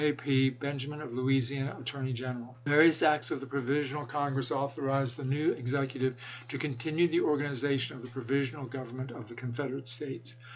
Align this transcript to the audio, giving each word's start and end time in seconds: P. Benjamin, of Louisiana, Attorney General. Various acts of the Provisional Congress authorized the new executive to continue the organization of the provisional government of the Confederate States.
P. 0.17 0.49
Benjamin, 0.49 0.99
of 0.99 1.13
Louisiana, 1.13 1.77
Attorney 1.79 2.11
General. 2.11 2.57
Various 2.65 3.03
acts 3.03 3.29
of 3.29 3.39
the 3.39 3.45
Provisional 3.45 4.03
Congress 4.07 4.49
authorized 4.51 5.15
the 5.15 5.23
new 5.23 5.51
executive 5.51 6.15
to 6.47 6.57
continue 6.57 7.07
the 7.07 7.21
organization 7.21 7.97
of 7.97 8.01
the 8.01 8.09
provisional 8.09 8.65
government 8.65 9.11
of 9.11 9.27
the 9.27 9.35
Confederate 9.35 9.87
States. 9.87 10.33